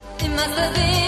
[0.00, 1.07] It must have been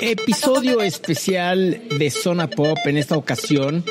[0.00, 3.84] Episodio especial de Zona Pop en esta ocasión.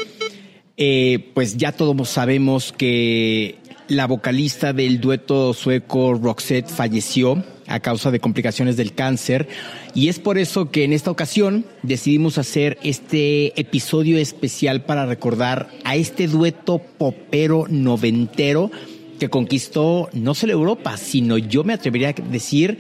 [0.78, 8.11] eh, pues ya todos sabemos que la vocalista del dueto sueco Roxette falleció a causa
[8.11, 9.47] de complicaciones del cáncer
[9.94, 15.69] y es por eso que en esta ocasión decidimos hacer este episodio especial para recordar
[15.83, 18.72] a este dueto popero noventero
[19.19, 22.78] que conquistó no solo Europa, sino yo me atrevería a decir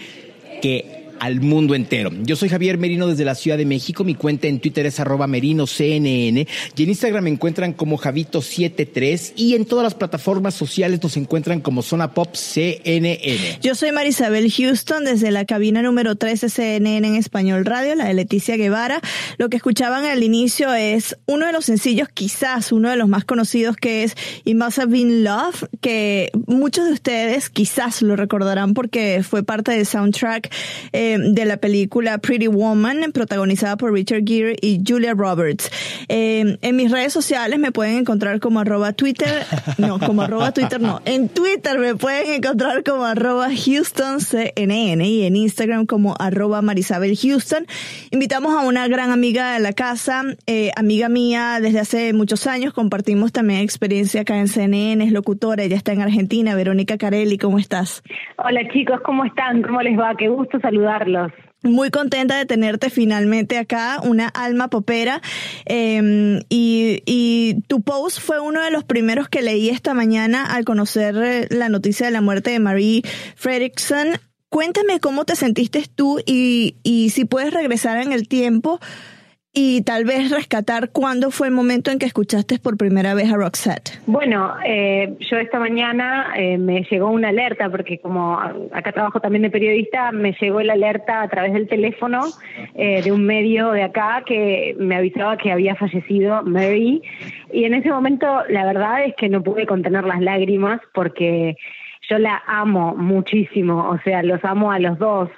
[0.61, 2.11] que al mundo entero.
[2.23, 4.03] Yo soy Javier Merino desde la Ciudad de México.
[4.03, 9.55] Mi cuenta en Twitter es arroba merinoCNN y en Instagram me encuentran como Javito73 y
[9.55, 13.59] en todas las plataformas sociales nos encuentran como Zona Pop CNN.
[13.61, 18.13] Yo soy Marisabel Houston desde la cabina número 13 CNN en Español Radio, la de
[18.13, 19.01] Leticia Guevara.
[19.37, 23.25] Lo que escuchaban al inicio es uno de los sencillos, quizás uno de los más
[23.25, 28.73] conocidos, que es It Must Have Been Love, que muchos de ustedes quizás lo recordarán
[28.73, 30.51] porque fue parte del soundtrack
[30.91, 35.71] eh, de la película Pretty Woman, protagonizada por Richard Gere y Julia Roberts.
[36.09, 39.45] Eh, en mis redes sociales me pueden encontrar como arroba Twitter,
[39.77, 45.35] no, como arroba Twitter no, en Twitter me pueden encontrar como arroba HoustonCNN y en
[45.35, 47.65] Instagram como arroba Marisabel Houston.
[48.11, 52.73] Invitamos a una gran amiga de la casa, eh, amiga mía desde hace muchos años,
[52.73, 57.59] compartimos también experiencia acá en CNN, es locutora, ella está en Argentina, Verónica Carelli, ¿cómo
[57.59, 58.03] estás?
[58.37, 59.61] Hola chicos, ¿cómo están?
[59.61, 60.15] ¿Cómo les va?
[60.17, 60.59] Qué gusto
[61.63, 65.21] Muy contenta de tenerte finalmente acá, una alma popera.
[65.65, 70.63] Eh, y, y tu post fue uno de los primeros que leí esta mañana al
[70.63, 73.01] conocer eh, la noticia de la muerte de Marie
[73.35, 74.19] Fredrickson.
[74.49, 76.75] Cuéntame cómo te sentiste tú y
[77.13, 78.79] si puedes regresar en el tiempo
[79.57, 83.37] y tal vez rescatar cuándo fue el momento en que escuchaste por primera vez a
[83.37, 84.01] Roxette.
[84.05, 89.43] Bueno, eh, yo esta mañana eh, me llegó una alerta, porque como acá trabajo también
[89.43, 92.25] de periodista, me llegó la alerta a través del teléfono
[92.75, 97.01] eh, de un medio de acá que me avisaba que había fallecido Mary.
[97.53, 101.55] Y en ese momento la verdad es que no pude contener las lágrimas porque
[102.09, 105.29] yo la amo muchísimo, o sea, los amo a los dos.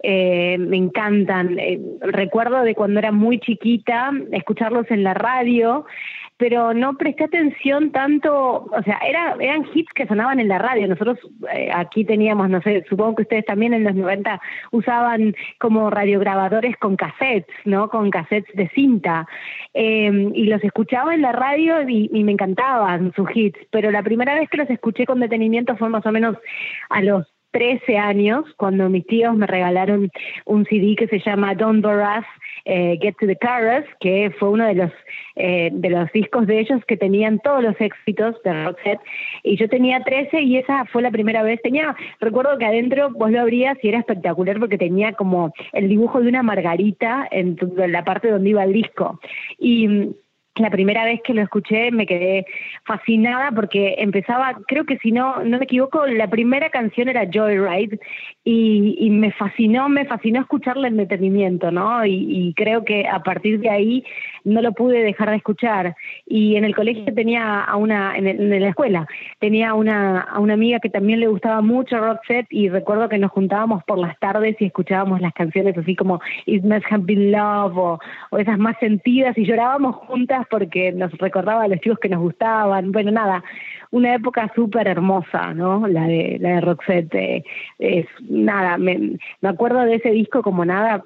[0.00, 1.58] Eh, me encantan.
[1.58, 5.86] Eh, recuerdo de cuando era muy chiquita escucharlos en la radio,
[6.38, 10.86] pero no presté atención tanto, o sea, era, eran hits que sonaban en la radio.
[10.86, 11.18] Nosotros
[11.52, 16.76] eh, aquí teníamos, no sé, supongo que ustedes también en los 90 usaban como radiograbadores
[16.76, 17.88] con cassettes, ¿no?
[17.90, 19.26] Con cassettes de cinta.
[19.74, 24.34] Eh, y los escuchaba en la radio y me encantaban sus hits, pero la primera
[24.34, 26.36] vez que los escuché con detenimiento fue más o menos
[26.88, 27.26] a los
[27.58, 30.12] 13 años, cuando mis tíos me regalaron
[30.44, 32.04] un CD que se llama Don't Bore
[32.66, 34.92] eh, Get to the Chorus, que fue uno de los,
[35.34, 39.00] eh, de los discos de ellos que tenían todos los éxitos de Roxette.
[39.42, 41.60] Y yo tenía 13 y esa fue la primera vez.
[41.60, 46.20] Tenía, recuerdo que adentro vos lo abrías y era espectacular porque tenía como el dibujo
[46.20, 47.56] de una margarita en
[47.88, 49.18] la parte donde iba el disco.
[49.58, 50.14] Y
[50.60, 52.44] la primera vez que lo escuché me quedé
[52.84, 57.98] fascinada porque empezaba, creo que si no, no me equivoco, la primera canción era Joyride
[58.44, 62.04] y, y me fascinó, me fascinó escucharla en detenimiento, ¿no?
[62.04, 64.04] Y, y creo que a partir de ahí
[64.44, 65.94] no lo pude dejar de escuchar.
[66.26, 69.06] Y en el colegio tenía a una, en, el- en la escuela,
[69.38, 73.30] tenía una, a una amiga que también le gustaba mucho Roxette y recuerdo que nos
[73.30, 77.76] juntábamos por las tardes y escuchábamos las canciones así como It Must Have Been Love
[77.76, 77.98] o,
[78.30, 82.20] o esas más sentidas y llorábamos juntas porque nos recordaba a los chicos que nos
[82.20, 82.92] gustaban.
[82.92, 83.42] Bueno, nada,
[83.90, 85.86] una época súper hermosa, ¿no?
[85.86, 87.14] La de, la de Roxette.
[87.14, 87.44] eh,
[87.78, 91.02] es, nada, me, me acuerdo de ese disco como nada,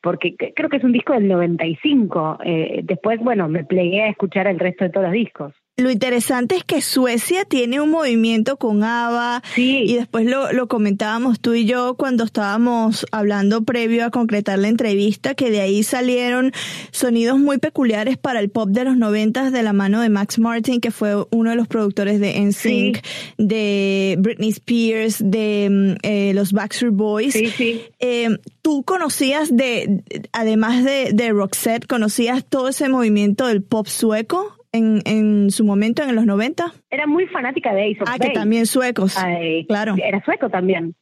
[0.00, 2.38] porque creo que es un disco del 95.
[2.44, 5.54] Eh, después, bueno, me plegué a escuchar el resto de todos los discos.
[5.78, 9.82] Lo interesante es que Suecia tiene un movimiento con ABBA Sí.
[9.86, 14.68] y después lo, lo comentábamos tú y yo cuando estábamos hablando previo a concretar la
[14.68, 16.52] entrevista que de ahí salieron
[16.92, 20.80] sonidos muy peculiares para el pop de los noventas de la mano de Max Martin
[20.80, 23.04] que fue uno de los productores de NSYNC,
[23.36, 27.34] de Britney Spears, de mm, eh, los Backstreet Boys.
[27.34, 27.82] Sí, sí.
[28.00, 28.30] Eh,
[28.62, 30.02] ¿Tú conocías de,
[30.32, 36.02] además de, de Roxette, conocías todo ese movimiento del pop sueco en, en su momento,
[36.02, 36.72] en los 90?
[36.90, 38.32] Era muy fanática de Ace of Ah, que Base.
[38.40, 39.16] también suecos.
[39.18, 39.94] Ay, claro.
[40.02, 40.94] Era sueco también.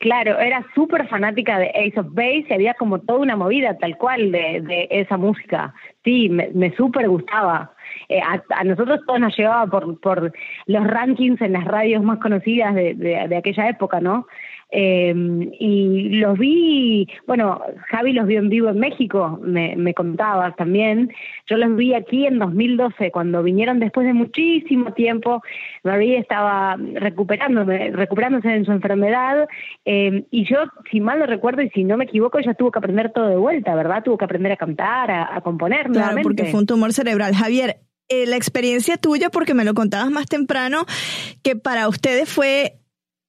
[0.00, 3.96] Claro, era súper fanática de Ace of Base y había como toda una movida tal
[3.98, 5.74] cual de, de esa música.
[6.04, 7.72] Sí, me, me súper gustaba.
[8.08, 10.32] Eh, a, a nosotros todos nos llevaba por, por
[10.66, 14.28] los rankings en las radios más conocidas de, de, de aquella época, ¿no?
[14.70, 15.14] Eh,
[15.58, 21.10] y los vi, bueno, Javi los vio en vivo en México, me, me contaba también.
[21.46, 25.42] Yo los vi aquí en 2012, cuando vinieron después de muchísimo tiempo.
[25.84, 29.48] Marie estaba recuperándome, recuperándose de su enfermedad.
[29.84, 30.58] eh, y yo,
[30.90, 33.36] si mal no recuerdo y si no me equivoco, ella tuvo que aprender todo de
[33.36, 34.02] vuelta, ¿verdad?
[34.04, 36.22] Tuvo que aprender a cantar, a, a componer Claro, nuevamente.
[36.22, 37.34] porque fue un tumor cerebral.
[37.34, 37.78] Javier,
[38.10, 40.84] eh, la experiencia tuya, porque me lo contabas más temprano,
[41.42, 42.74] que para ustedes fue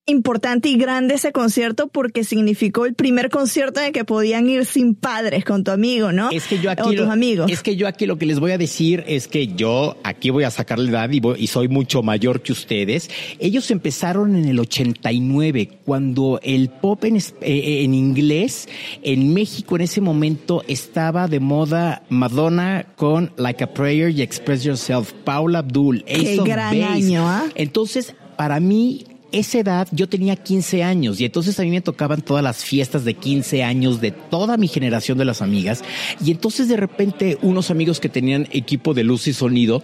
[0.06, 4.64] importante y grande ese concierto porque significó el primer concierto en el que podían ir
[4.64, 6.30] sin padres con tu amigo, ¿no?
[6.30, 7.50] Es que yo o aquí tus lo, amigos.
[7.50, 10.42] es que yo aquí lo que les voy a decir es que yo aquí voy
[10.44, 13.08] a sacar la edad y, voy- y soy mucho mayor que ustedes.
[13.38, 18.68] Ellos empezaron en el 89 cuando el pop en, es- eh, en inglés
[19.02, 24.64] en México en ese momento estaba de moda Madonna con Like a Prayer y Express
[24.64, 26.84] Yourself, Paula Abdul, Qué Ace of gran Base.
[26.84, 27.44] año, ¿ah?
[27.54, 32.22] Entonces, para mí, esa edad, yo tenía 15 años y entonces a mí me tocaban
[32.22, 35.82] todas las fiestas de 15 años de toda mi generación de las amigas.
[36.24, 39.82] Y entonces de repente unos amigos que tenían equipo de luz y sonido,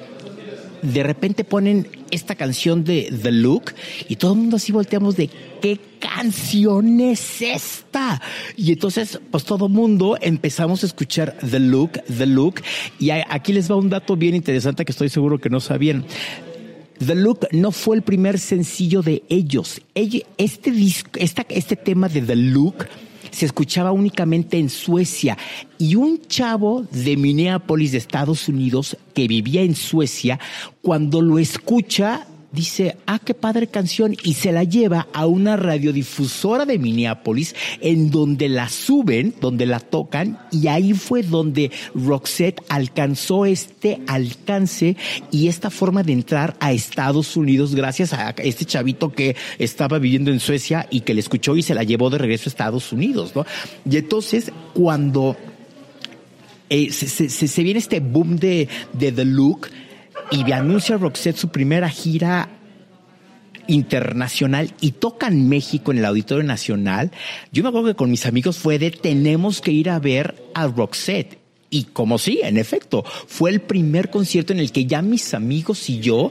[0.83, 3.75] de repente ponen esta canción de The Look
[4.09, 8.21] y todo el mundo así volteamos de qué canción es esta.
[8.57, 12.63] Y entonces, pues todo el mundo empezamos a escuchar The Look, The Look.
[12.99, 16.05] Y aquí les va un dato bien interesante que estoy seguro que no sabían.
[17.05, 19.81] The Look no fue el primer sencillo de ellos.
[19.95, 22.87] Ell- Este, disco, esta, este tema de The Look
[23.31, 25.37] se escuchaba únicamente en Suecia
[25.79, 30.39] y un chavo de Minneapolis, Estados Unidos, que vivía en Suecia,
[30.81, 36.65] cuando lo escucha, dice, ah, qué padre canción, y se la lleva a una radiodifusora
[36.67, 43.47] de Minneapolis, en donde la suben, donde la tocan, y ahí fue donde Roxette alcanzó
[43.47, 44.97] este alcance
[45.31, 50.33] y esta forma de entrar a Estados Unidos gracias a este chavito que estaba viviendo
[50.33, 53.33] en Suecia y que le escuchó y se la llevó de regreso a Estados Unidos,
[53.37, 53.47] ¿no?
[53.89, 55.37] Y entonces, cuando
[56.69, 59.69] eh, se, se- viene este boom de, de The Look
[60.31, 62.49] y anuncia Roxette su primera gira
[63.69, 67.11] internacional y toca en México en el Auditorio Nacional,
[67.53, 70.67] yo me acuerdo que con mis amigos fue de tenemos que ir a ver a
[70.67, 71.39] Roxette.
[71.69, 75.91] Y como sí, en efecto, fue el primer concierto en el que ya mis amigos
[75.91, 76.31] y yo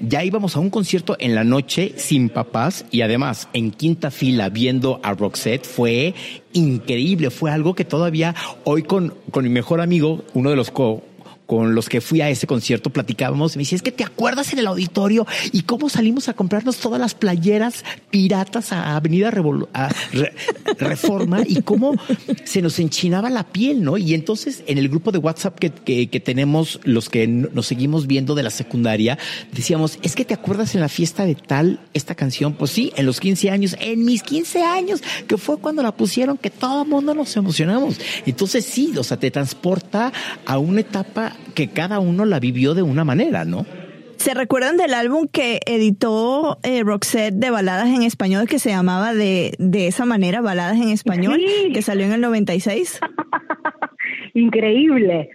[0.00, 4.48] ya íbamos a un concierto en la noche sin papás y además en quinta fila
[4.48, 6.14] viendo a Roxette fue
[6.52, 11.02] increíble, fue algo que todavía hoy con, con mi mejor amigo, uno de los co
[11.48, 14.52] con los que fui a ese concierto platicábamos y me dice, es que te acuerdas
[14.52, 19.66] en el auditorio y cómo salimos a comprarnos todas las playeras piratas a Avenida Revol-
[20.12, 20.34] Re-
[20.78, 21.94] Reforma y cómo
[22.44, 23.96] se nos enchinaba la piel, ¿no?
[23.96, 28.06] Y entonces en el grupo de WhatsApp que, que, que tenemos, los que nos seguimos
[28.06, 29.18] viendo de la secundaria,
[29.52, 33.06] decíamos, es que te acuerdas en la fiesta de tal esta canción, pues sí, en
[33.06, 36.88] los 15 años, en mis 15 años, que fue cuando la pusieron, que todo el
[36.88, 37.98] mundo nos emocionamos.
[38.26, 40.12] Entonces sí, o sea, te transporta
[40.46, 43.66] a una etapa que cada uno la vivió de una manera, ¿no?
[44.18, 49.14] ¿Se recuerdan del álbum que editó eh, Roxette de baladas en español que se llamaba
[49.14, 51.72] de, de esa manera, Baladas en Español, Sí.
[51.72, 53.00] que salió en el 96?
[54.34, 55.30] Increíble.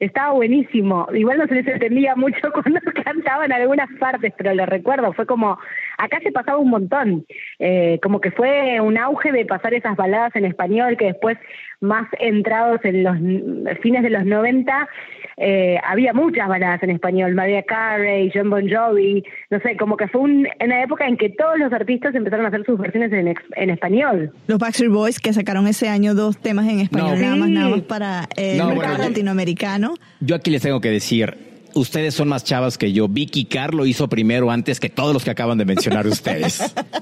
[0.00, 1.06] Estaba buenísimo.
[1.14, 5.12] Igual no se les entendía mucho cuando cantaban algunas partes, pero lo recuerdo.
[5.12, 5.56] Fue como
[5.98, 7.24] acá se pasaba un montón,
[7.58, 11.36] eh, como que fue un auge de pasar esas baladas en español que después,
[11.80, 14.88] más entrados en los fines de los 90,
[15.36, 20.06] eh, había muchas baladas en español, Maria Carey, John Bon Jovi, no sé, como que
[20.08, 23.28] fue un, una época en que todos los artistas empezaron a hacer sus versiones en,
[23.28, 24.32] ex- en español.
[24.46, 27.22] Los Backstreet Boys que sacaron ese año dos temas en español, No.
[27.22, 29.94] nada más, nada más para el No, mercado bueno, yo- latinoamericano.
[30.20, 31.34] Yo aquí les tengo que decir,
[31.74, 33.08] ustedes son más chavas que yo.
[33.08, 36.60] Vicky Carr lo hizo primero antes que todos los que acaban de mencionar ustedes.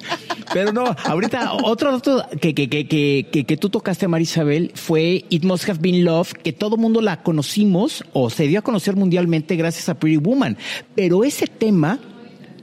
[0.53, 5.25] Pero no, ahorita otro dato que, que, que, que, que, que tú tocaste, Marisabel, fue
[5.31, 8.97] It Must Have Been Love, que todo mundo la conocimos o se dio a conocer
[8.97, 10.59] mundialmente gracias a Pretty Woman.
[10.95, 11.99] Pero ese tema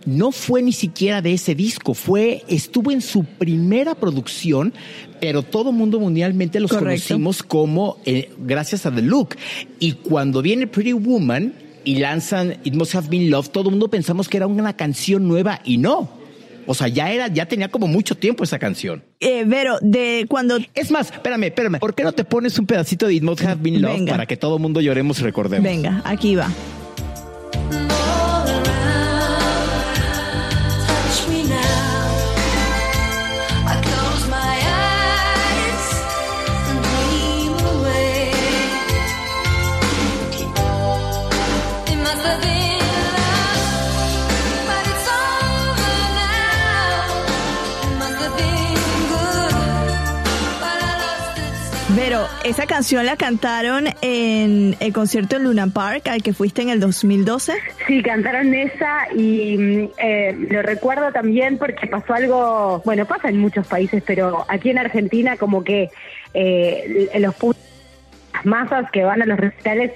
[0.06, 4.74] no fue ni siquiera de ese disco, fue, estuvo en su primera producción,
[5.20, 7.08] pero todo mundo mundialmente los Correcto.
[7.08, 9.36] conocimos como eh, gracias a The Look.
[9.80, 11.54] Y cuando viene Pretty Woman
[11.90, 15.28] y lanzan It Must Have Been Love, todo el mundo pensamos que era una canción
[15.28, 16.08] nueva y no.
[16.68, 19.02] O sea, ya era, ya tenía como mucho tiempo esa canción.
[19.20, 21.80] Eh, Vero, de cuando Es más, espérame, espérame.
[21.80, 24.12] ¿Por qué no te pones un pedacito de It Must Have Been Love Venga.
[24.12, 25.64] para que todo el mundo lloremos y recordemos?
[25.64, 26.48] Venga, aquí va.
[52.50, 56.80] Esa canción la cantaron en el concierto en Luna Park al que fuiste en el
[56.80, 57.54] 2012.
[57.86, 63.38] Sí, cantaron esa y mm, eh, lo recuerdo también porque pasó algo, bueno, pasa en
[63.38, 65.90] muchos países, pero aquí en Argentina como que
[66.34, 67.36] eh, los
[68.34, 69.92] las masas que van a los recitales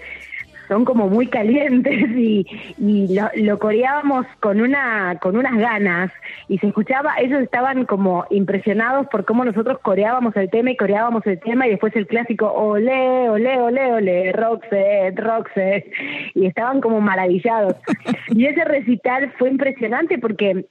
[0.67, 2.45] son como muy calientes y,
[2.77, 6.11] y lo, lo coreábamos con una con unas ganas
[6.47, 11.25] y se escuchaba, ellos estaban como impresionados por cómo nosotros coreábamos el tema y coreábamos
[11.25, 15.91] el tema y después el clásico ole, ole, ole, ole, Roxette, Roxette
[16.35, 17.75] y estaban como maravillados.
[18.29, 20.65] Y ese recital fue impresionante porque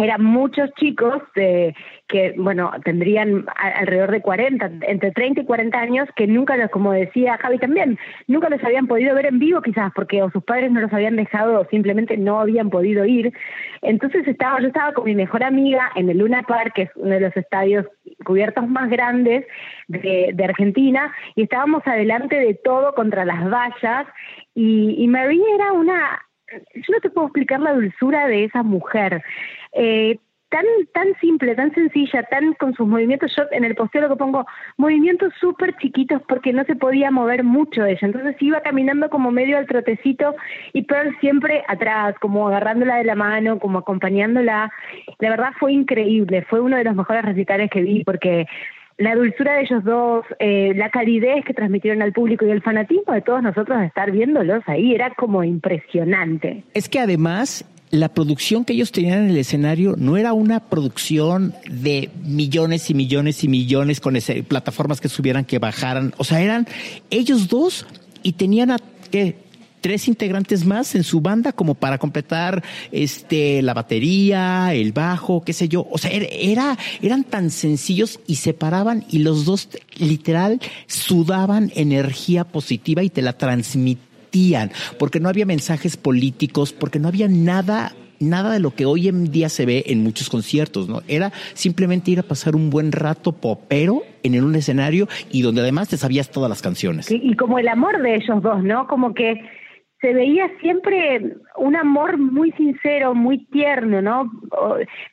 [0.00, 1.74] eran muchos chicos de,
[2.08, 6.92] que, bueno, tendrían alrededor de 40, entre 30 y 40 años, que nunca los, como
[6.92, 10.72] decía Javi también, nunca los habían podido ver en vivo quizás, porque o sus padres
[10.72, 13.32] no los habían dejado o simplemente no habían podido ir.
[13.82, 17.14] Entonces estaba, yo estaba con mi mejor amiga en el Luna Park, que es uno
[17.14, 17.86] de los estadios
[18.24, 19.46] cubiertos más grandes
[19.88, 24.06] de, de Argentina, y estábamos adelante de todo contra las vallas,
[24.54, 26.20] y, y Marie era una
[26.74, 29.22] yo no te puedo explicar la dulzura de esa mujer.
[29.72, 30.18] Eh,
[30.50, 33.32] tan tan simple, tan sencilla, tan con sus movimientos.
[33.36, 37.44] Yo en el posteo lo que pongo movimientos súper chiquitos porque no se podía mover
[37.44, 38.00] mucho ella.
[38.02, 40.34] Entonces iba caminando como medio al trotecito
[40.72, 44.70] y Pearl siempre atrás, como agarrándola de la mano, como acompañándola.
[45.20, 46.44] La verdad fue increíble.
[46.50, 48.46] Fue uno de los mejores recitales que vi porque
[49.00, 53.14] la dulzura de ellos dos, eh, la calidez que transmitieron al público y el fanatismo
[53.14, 56.64] de todos nosotros de estar viéndolos ahí era como impresionante.
[56.74, 61.54] Es que además la producción que ellos tenían en el escenario no era una producción
[61.68, 66.12] de millones y millones y millones con ese, plataformas que subieran, que bajaran.
[66.18, 66.66] O sea, eran
[67.08, 67.86] ellos dos
[68.22, 68.76] y tenían a
[69.10, 69.34] ¿qué?
[69.80, 75.52] Tres integrantes más en su banda como para completar este la batería, el bajo, qué
[75.52, 75.86] sé yo.
[75.90, 79.68] O sea, era, era- eran tan sencillos y se paraban y los dos
[79.98, 87.08] literal sudaban energía positiva y te la transmitían, porque no había mensajes políticos, porque no
[87.08, 91.00] había nada nada de lo que hoy en día se ve en muchos conciertos, ¿no?
[91.08, 95.88] Era simplemente ir a pasar un buen rato popero en un escenario y donde además
[95.88, 97.10] te sabías todas las canciones.
[97.10, 98.86] Y, y como el amor de ellos dos, ¿no?
[98.88, 99.40] Como que
[100.00, 104.30] se veía siempre un amor muy sincero, muy tierno, ¿no?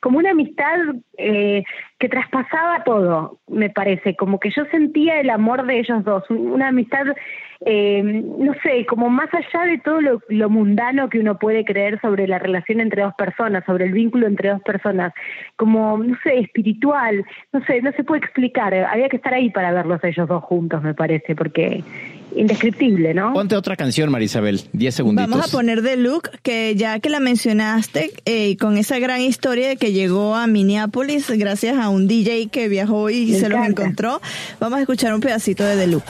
[0.00, 0.78] Como una amistad
[1.18, 1.62] eh,
[1.98, 4.16] que traspasaba todo, me parece.
[4.16, 7.04] Como que yo sentía el amor de ellos dos, un- una amistad,
[7.66, 12.00] eh, no sé, como más allá de todo lo, lo mundano que uno puede creer
[12.00, 15.12] sobre la relación entre dos personas, sobre el vínculo entre dos personas,
[15.56, 18.72] como, no sé, espiritual, no sé, no se puede explicar.
[18.72, 21.82] Había que estar ahí para verlos ellos dos juntos, me parece, porque
[22.36, 23.32] indescriptible, ¿no?
[23.32, 25.28] Ponte otra canción, Marisabel, 10 segunditos.
[25.30, 29.68] Vamos a poner The Look, que ya que la mencionaste, eh, con esa gran historia
[29.68, 33.58] de que llegó a Minneapolis gracias a un DJ que viajó y Me se los
[33.58, 33.82] encanta.
[33.82, 34.20] encontró,
[34.60, 36.04] vamos a escuchar un pedacito de The Look.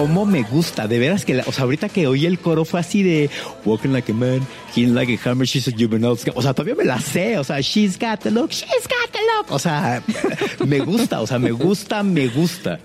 [0.00, 2.80] Cómo me gusta, de veras que, la- o sea, ahorita que oí el coro fue
[2.80, 3.28] así de
[3.66, 4.40] walking like a man,
[4.74, 6.16] hitting like a hammer, she's a juvenile.
[6.34, 9.18] O sea, todavía me la sé, o sea, she's got the look, she's got the
[9.36, 9.50] look.
[9.50, 10.02] O sea,
[10.66, 12.78] me gusta, o sea, me gusta, me gusta.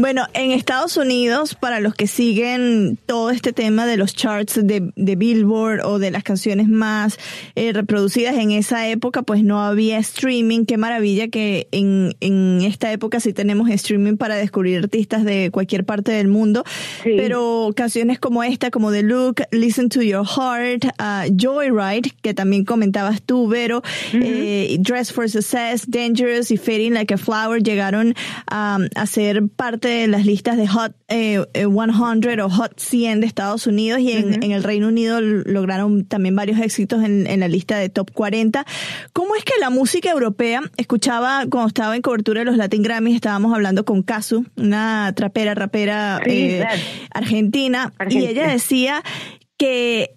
[0.00, 4.92] Bueno, en Estados Unidos, para los que siguen todo este tema de los charts de,
[4.94, 7.18] de Billboard o de las canciones más
[7.56, 10.66] eh, reproducidas en esa época, pues no había streaming.
[10.66, 15.84] Qué maravilla que en, en esta época sí tenemos streaming para descubrir artistas de cualquier
[15.84, 16.62] parte del mundo.
[17.02, 17.14] Sí.
[17.16, 22.64] Pero canciones como esta, como The Look, Listen to Your Heart, uh, Joyride, que también
[22.64, 28.14] comentabas tú, Vero, eh, Dress for Success, Dangerous y Fading Like a Flower llegaron
[28.52, 33.20] um, a ser parte de las listas de Hot eh, eh, 100 o Hot 100
[33.20, 37.40] de Estados Unidos y en, en el Reino Unido lograron también varios éxitos en, en
[37.40, 38.64] la lista de Top 40.
[39.12, 43.16] ¿Cómo es que la música europea, escuchaba cuando estaba en cobertura de los Latin Grammys,
[43.16, 46.66] estábamos hablando con Kazu, una trapera, rapera Sí, eh,
[47.10, 49.02] argentina, y ella decía
[49.56, 50.16] que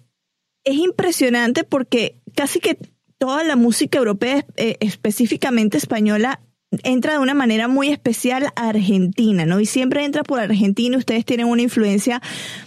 [0.64, 2.78] es impresionante porque casi que
[3.18, 6.40] toda la música europea, eh, específicamente española,
[6.82, 9.60] entra de una manera muy especial a Argentina, ¿no?
[9.60, 10.96] Y siempre entra por Argentina.
[10.96, 12.22] Ustedes tienen una influencia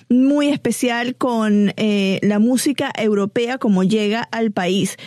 [0.10, 4.98] muy especial con eh, la música europea como llega al país.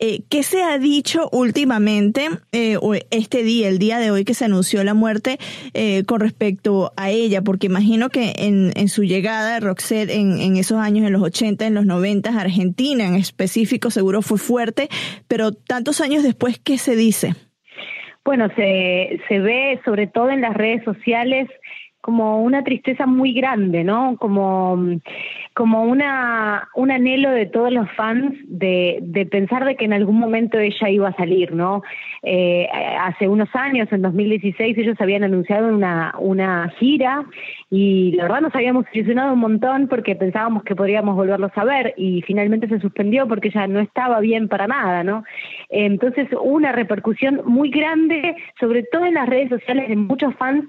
[0.00, 2.78] Eh, ¿Qué se ha dicho últimamente, eh,
[3.10, 5.40] este día, el día de hoy que se anunció la muerte,
[5.74, 7.42] eh, con respecto a ella?
[7.42, 11.22] Porque imagino que en, en su llegada de Roxette en, en esos años, en los
[11.22, 14.88] 80, en los 90, Argentina en específico seguro fue fuerte,
[15.26, 17.34] pero tantos años después, ¿qué se dice?
[18.28, 21.48] Bueno, se, se ve sobre todo en las redes sociales
[22.00, 24.16] como una tristeza muy grande, ¿no?
[24.18, 24.78] Como,
[25.54, 30.18] como una, un anhelo de todos los fans de, de pensar de que en algún
[30.18, 31.82] momento ella iba a salir, ¿no?
[32.22, 32.68] Eh,
[33.00, 37.24] hace unos años, en 2016, ellos habían anunciado una, una gira
[37.70, 41.94] y la verdad nos habíamos ilusionado un montón porque pensábamos que podríamos volverlos a ver
[41.96, 45.24] y finalmente se suspendió porque ella no estaba bien para nada, ¿no?
[45.68, 50.64] Entonces una repercusión muy grande, sobre todo en las redes sociales de muchos fans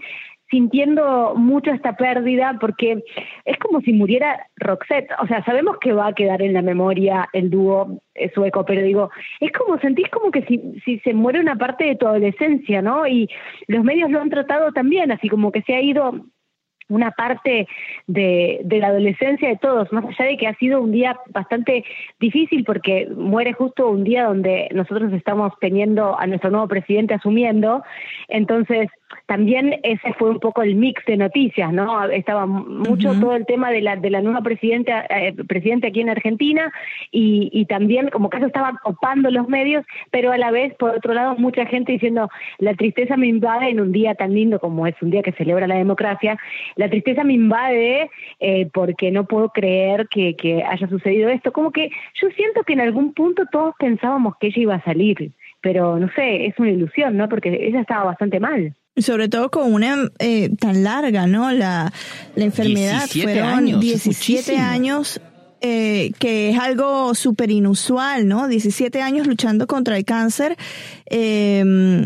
[0.50, 3.04] sintiendo mucho esta pérdida porque
[3.46, 7.30] es como si muriera Roxette, o sea, sabemos que va a quedar en la memoria
[7.34, 11.40] el dúo eh, sueco, pero digo, es como sentís como que si, si se muere
[11.40, 13.08] una parte de tu adolescencia, ¿no?
[13.08, 13.30] Y
[13.68, 16.26] los medios lo han tratado también, así como que se ha ido
[16.90, 17.68] una parte
[18.08, 21.86] de, de la adolescencia de todos, más allá de que ha sido un día bastante
[22.20, 27.84] difícil porque muere justo un día donde nosotros estamos teniendo a nuestro nuevo presidente asumiendo,
[28.28, 28.90] entonces
[29.26, 32.04] también ese fue un poco el mix de noticias, ¿no?
[32.10, 36.10] Estaba mucho todo el tema de la de la nueva presidenta eh, presidente aquí en
[36.10, 36.72] Argentina
[37.12, 40.92] y, y también como que eso estaba copando los medios, pero a la vez por
[40.92, 44.88] otro lado mucha gente diciendo la tristeza me invade en un día tan lindo como
[44.88, 46.38] es un día que celebra la democracia,
[46.76, 51.72] la tristeza me invade eh, porque no puedo creer que, que haya sucedido esto, como
[51.72, 51.90] que
[52.22, 55.32] yo siento que en algún punto todos pensábamos que ella iba a salir,
[55.62, 57.28] pero no sé, es una ilusión, ¿no?
[57.30, 58.76] Porque ella estaba bastante mal.
[59.00, 61.52] Sobre todo con una eh, tan larga, ¿no?
[61.52, 61.92] La,
[62.36, 64.64] la enfermedad 17 fueron años, es 17 muchísimo.
[64.64, 65.22] años,
[65.62, 68.48] eh, que es algo súper inusual, ¿no?
[68.48, 70.58] 17 años luchando contra el cáncer.
[71.10, 72.06] Eh,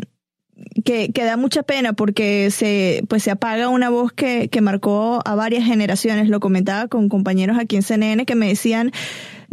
[0.85, 5.21] que, que da mucha pena porque se, pues se apaga una voz que, que marcó
[5.25, 6.29] a varias generaciones.
[6.29, 8.91] Lo comentaba con compañeros aquí en CNN que me decían,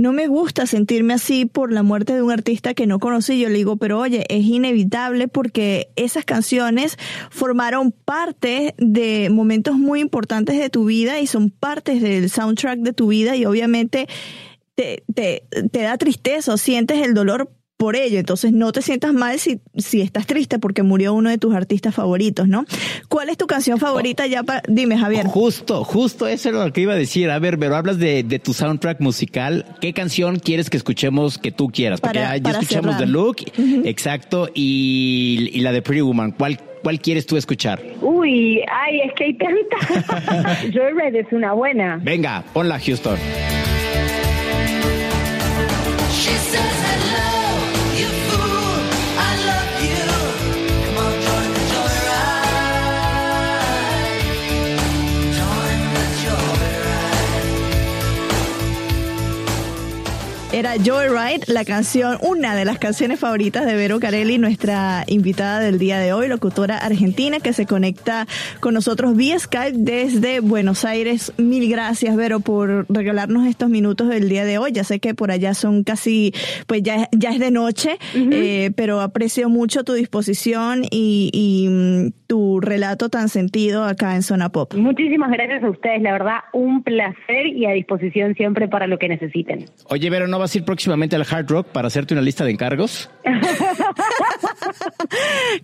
[0.01, 3.39] no me gusta sentirme así por la muerte de un artista que no conocí.
[3.39, 6.99] Yo le digo, pero oye, es inevitable porque esas canciones
[7.31, 12.93] formaron parte de momentos muy importantes de tu vida y son partes del soundtrack de
[12.93, 14.09] tu vida y obviamente
[14.75, 18.19] te, te, te da tristeza o sientes el dolor por ello.
[18.19, 21.95] Entonces no te sientas mal si, si estás triste porque murió uno de tus artistas
[21.95, 22.66] favoritos, ¿no?
[23.09, 24.62] ¿Cuál es tu canción favorita ya para...
[24.69, 25.25] Dime, Javier.
[25.27, 27.31] Justo, justo eso era lo que iba a decir.
[27.31, 29.64] A ver, pero hablas de, de tu soundtrack musical.
[29.81, 32.03] ¿Qué canción quieres que escuchemos que tú quieras?
[32.03, 33.01] Porque Para- ya, ya para escuchamos cerrar.
[33.01, 33.37] The Look,
[33.87, 36.33] exacto, y, y la de Pretty Woman.
[36.33, 37.83] ¿Cuál, ¿Cuál quieres tú escuchar?
[38.03, 40.55] Uy, ay, es que hay tanta.
[40.75, 41.99] Joyride es una buena.
[42.03, 43.16] Venga, ponla, Houston.
[60.70, 65.80] Era Joyride, la canción, una de las canciones favoritas de Vero Carelli, nuestra invitada del
[65.80, 68.28] día de hoy, locutora argentina que se conecta
[68.61, 71.33] con nosotros vía Skype desde Buenos Aires.
[71.38, 74.70] Mil gracias, Vero, por regalarnos estos minutos del día de hoy.
[74.70, 76.33] Ya sé que por allá son casi,
[76.68, 82.19] pues ya, ya es de noche, eh, pero aprecio mucho tu disposición y, y, mm,
[82.31, 84.73] tu relato tan sentido acá en Zona Pop.
[84.75, 89.09] Muchísimas gracias a ustedes, la verdad, un placer y a disposición siempre para lo que
[89.09, 89.64] necesiten.
[89.87, 92.53] Oye, Vero, ¿no vas a ir próximamente al Hard Rock para hacerte una lista de
[92.53, 93.11] encargos?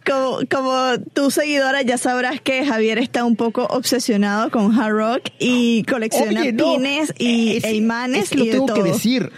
[0.04, 0.72] Como, como
[1.14, 6.40] tu seguidora ya sabrás que Javier está un poco obsesionado con hard rock y colecciona
[6.40, 8.76] Oye, no, pines y, es- e imanes es que lo y tengo todo.
[8.76, 9.30] que decir.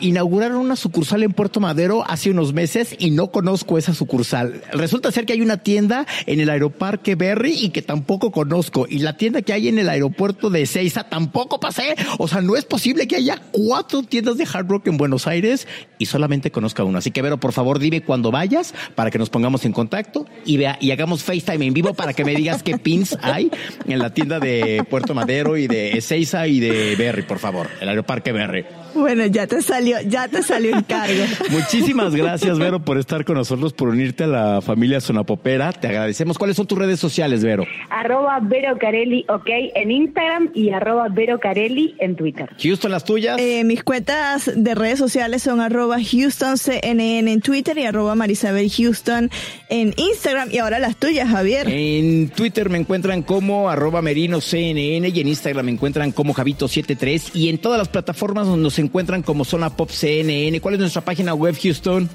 [0.00, 4.62] Inauguraron una sucursal en Puerto Madero hace unos meses y no conozco esa sucursal.
[4.72, 8.86] Resulta ser que hay una tienda en el aeroparque Berry y que tampoco conozco.
[8.88, 11.94] Y la tienda que hay en el aeropuerto de Ezeiza tampoco pasé.
[12.18, 15.68] O sea, no es posible que haya cuatro tiendas de hard rock en Buenos Aires
[15.98, 16.98] y solamente conozca una.
[16.98, 20.56] Así que, Vero, por favor, dime cuando vayas para que nos pongamos en contacto y,
[20.56, 23.50] vea, y hagamos FaceTime en vivo para que me digas qué pins hay
[23.86, 27.88] en la tienda de Puerto Madero y de Ezeiza y de Berry, por favor, el
[27.88, 28.64] aeroparque Berry.
[28.94, 31.22] Bueno, ya te salió, ya te salió encargo.
[31.50, 35.72] Muchísimas gracias, Vero, por estar con nosotros, por unirte a la familia Sonapopera.
[35.72, 36.38] Te agradecemos.
[36.38, 37.64] ¿Cuáles son tus redes sociales, Vero?
[37.90, 42.48] Arroba Vero Carelli, ok, en Instagram y arroba Vero Carelli en Twitter.
[42.60, 43.38] Houston, las tuyas.
[43.38, 49.30] Eh, mis cuentas de redes sociales son arroba HoustonCNN en Twitter y arroba Marisabel Houston
[49.68, 50.48] en Instagram.
[50.50, 51.68] Y ahora las tuyas, Javier.
[51.68, 57.34] En Twitter me encuentran como arroba merino CNN y en Instagram me encuentran como Javito73
[57.34, 60.60] y en todas las plataformas donde nos encuentran como Zona Pop CNN.
[60.60, 62.08] ¿Cuál es nuestra página web, Houston?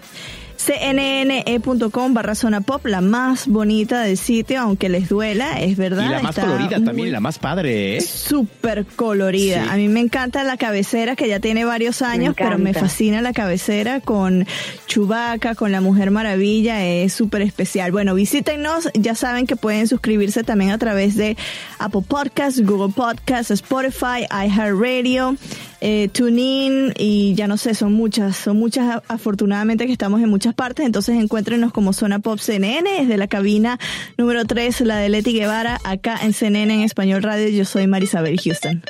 [0.66, 6.06] cnne.com barra zona pop, la más bonita del sitio, aunque les duela, es verdad.
[6.06, 8.02] Y la más está colorida también, la más padre, ¿eh?
[8.02, 9.64] Súper colorida.
[9.64, 9.70] Sí.
[9.70, 13.34] A mí me encanta la cabecera que ya tiene varios años, pero me fascina la
[13.34, 14.46] cabecera con
[14.88, 17.92] Chubaca, con la Mujer Maravilla, es súper especial.
[17.92, 21.36] Bueno, visítenos, ya saben que pueden suscribirse también a través de
[21.80, 25.36] Apple Podcasts, Google Podcasts, Spotify, iHeartRadio,
[25.82, 30.53] eh, TuneIn y ya no sé, son muchas, son muchas afortunadamente que estamos en muchas
[30.54, 33.80] partes, entonces encuéntrenos como Zona Pop CNN desde la cabina
[34.18, 38.40] número 3, la de Leti Guevara, acá en CNN en Español Radio, yo soy Marisabel
[38.40, 38.84] Houston.